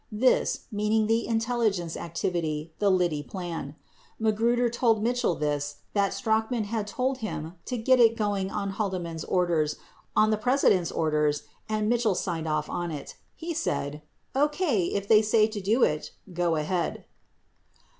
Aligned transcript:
This, 0.11 0.61
meaning 0.71 1.05
the 1.05 1.27
intelligence 1.27 1.95
activity, 1.95 2.73
the 2.79 2.89
Liddy 2.89 3.21
program. 3.21 3.75
Magruder 4.17 4.67
told 4.67 5.03
Mitchell 5.03 5.35
this, 5.35 5.75
that 5.93 6.11
Strachan 6.11 6.63
had 6.63 6.87
told 6.87 7.19
him 7.19 7.53
to 7.65 7.77
get 7.77 7.99
it 7.99 8.17
going 8.17 8.49
on 8.49 8.71
Haldeman's 8.71 9.23
orders 9.23 9.75
on 10.15 10.31
the 10.31 10.39
President's 10.41 10.91
orders 10.91 11.43
and 11.69 11.87
Mitchell 11.87 12.15
signed 12.15 12.47
off 12.47 12.67
on 12.67 12.89
it. 12.89 13.15
He 13.35 13.53
said, 13.53 14.01
"OK, 14.33 14.85
if 14.87 15.07
they 15.07 15.21
say 15.21 15.45
to 15.45 15.61
do 15.61 15.83
it, 15.83 16.13
go 16.33 16.55
ahead." 16.55 17.05